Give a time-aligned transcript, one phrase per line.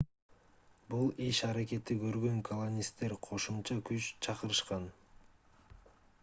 [0.93, 4.91] бул иш-аракетти көргөн колонисттер кошумча күч чакырышкан